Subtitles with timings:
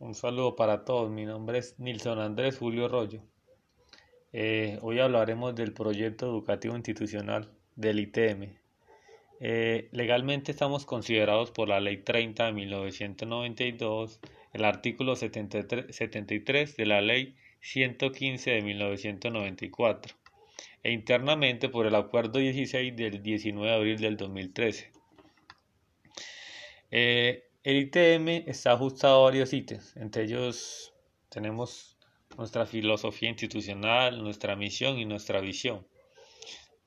[0.00, 3.20] Un saludo para todos, mi nombre es Nilson Andrés Julio Rollo.
[4.32, 8.56] Eh, hoy hablaremos del proyecto educativo institucional del ITM.
[9.40, 14.20] Eh, legalmente estamos considerados por la Ley 30 de 1992,
[14.54, 20.16] el artículo 73, 73 de la Ley 115 de 1994
[20.82, 24.92] e internamente por el Acuerdo 16 del 19 de abril del 2013.
[26.90, 30.94] Eh, el ITM está ajustado a varios ítems, entre ellos
[31.28, 31.98] tenemos
[32.36, 35.86] nuestra filosofía institucional, nuestra misión y nuestra visión,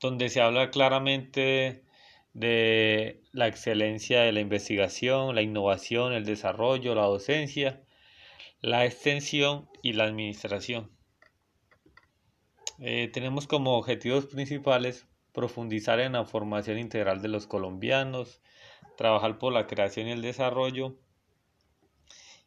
[0.00, 1.84] donde se habla claramente
[2.32, 7.84] de la excelencia de la investigación, la innovación, el desarrollo, la docencia,
[8.60, 10.90] la extensión y la administración.
[12.80, 18.40] Eh, tenemos como objetivos principales profundizar en la formación integral de los colombianos,
[18.96, 20.96] trabajar por la creación y el desarrollo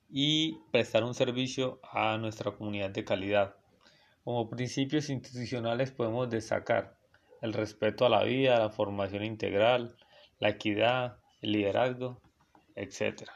[0.10, 3.56] y prestar un servicio a nuestra comunidad de calidad.
[4.24, 6.98] Como principios institucionales podemos destacar
[7.42, 9.96] el respeto a la vida, la formación integral,
[10.40, 12.22] la equidad, el liderazgo,
[12.76, 13.30] etc.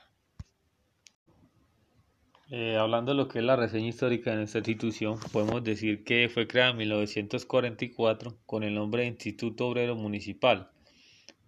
[2.51, 6.29] Eh, hablando de lo que es la reseña histórica de nuestra institución, podemos decir que
[6.29, 10.69] fue creada en 1944 con el nombre de Instituto Obrero Municipal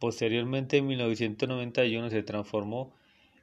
[0.03, 2.93] Posteriormente, en 1991, se transformó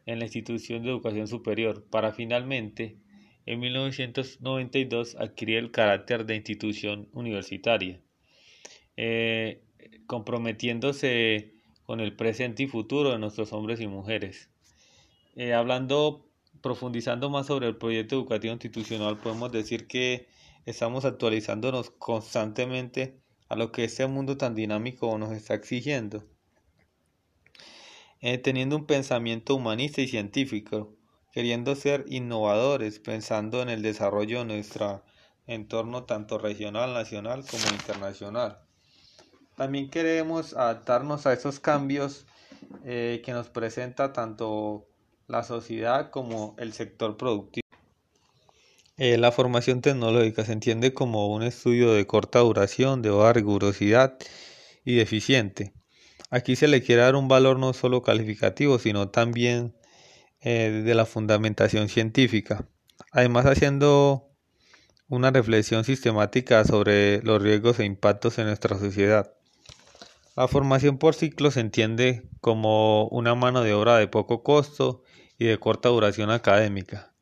[0.05, 2.99] en la institución de educación superior, para finalmente,
[3.47, 8.03] en 1992, adquirir el carácter de institución universitaria,
[8.99, 9.63] eh,
[10.07, 11.55] comprometiéndose
[11.87, 14.51] con el presente y futuro de nuestros hombres y mujeres.
[15.37, 16.30] Eh, hablando,
[16.63, 20.29] profundizando más sobre el proyecto educativo institucional, podemos decir que
[20.67, 26.25] estamos actualizándonos constantemente a lo que este mundo tan dinámico nos está exigiendo.
[28.21, 30.95] Eh, teniendo un pensamiento humanista y científico,
[31.33, 35.03] queriendo ser innovadores, pensando en el desarrollo de nuestro
[35.47, 38.59] entorno tanto regional, nacional como internacional.
[39.57, 42.27] También queremos adaptarnos a esos cambios
[42.85, 44.87] eh, que nos presenta tanto
[45.31, 47.67] la sociedad como el sector productivo.
[48.97, 54.19] Eh, la formación tecnológica se entiende como un estudio de corta duración, de baja rigurosidad
[54.85, 55.73] y deficiente
[56.31, 59.75] Aquí se le quiere dar un valor no solo calificativo, sino también
[60.43, 62.69] eh, de la fundamentación científica.
[63.11, 64.29] Además, haciendo
[65.09, 69.33] una reflexión sistemática sobre los riesgos e impactos en nuestra sociedad.
[70.37, 75.03] La formación por ciclo se entiende como una mano de obra de poco costo
[75.41, 77.15] y de corta duración académica.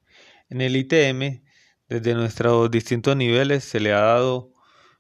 [0.51, 1.41] En el ITM,
[1.89, 4.53] desde nuestros distintos niveles, se le ha dado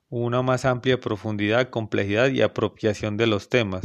[0.08, 3.84] una más amplia profundidad, complejidad y apropiación de los temas.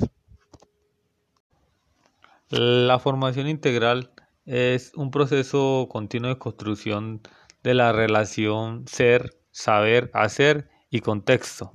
[2.49, 4.11] La formación integral
[4.45, 7.21] es un proceso continuo de construcción
[7.63, 11.73] de la relación ser, saber, hacer y contexto.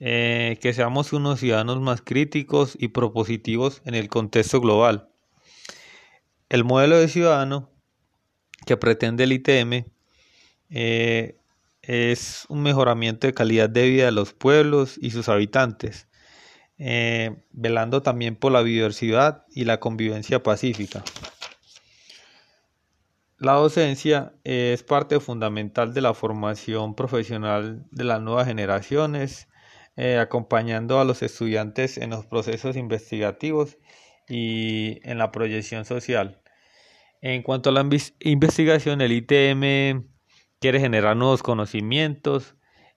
[0.00, 5.13] Eh, que seamos unos ciudadanos más críticos y propositivos en el contexto global.
[6.48, 7.70] El modelo de ciudadano
[8.66, 9.84] que pretende el ITM
[10.70, 11.36] eh,
[11.82, 16.08] es un mejoramiento de calidad de vida de los pueblos y sus habitantes,
[16.78, 21.02] eh, velando también por la biodiversidad y la convivencia pacífica.
[23.38, 29.48] La docencia es parte fundamental de la formación profesional de las nuevas generaciones,
[29.96, 33.76] eh, acompañando a los estudiantes en los procesos investigativos
[34.28, 36.40] y en la proyección social.
[37.20, 37.86] En cuanto a la
[38.20, 40.06] investigación, el ITM
[40.60, 42.54] quiere generar nuevos conocimientos,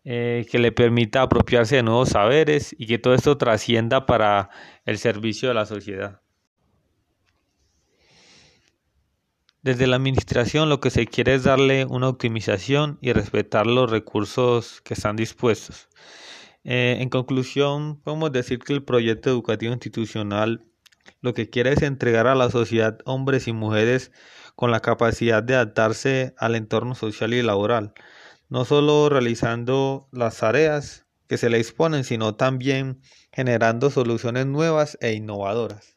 [0.09, 4.49] eh, que le permita apropiarse de nuevos saberes y que todo esto trascienda para
[4.85, 6.21] el servicio de la sociedad.
[9.63, 14.79] Desde la administración lo que se quiere es darle una optimización y respetar los recursos
[14.79, 15.89] que están dispuestos.
[16.63, 20.63] Eh, en conclusión, podemos decir que el proyecto educativo institucional
[21.21, 24.11] lo que quiere es entregar a la sociedad hombres y mujeres
[24.55, 27.93] con la capacidad de adaptarse al entorno social y laboral,
[28.49, 33.01] no solo realizando las tareas que se le exponen, sino también
[33.31, 35.96] generando soluciones nuevas e innovadoras.